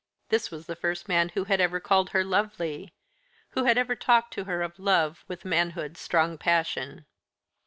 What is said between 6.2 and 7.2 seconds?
passion.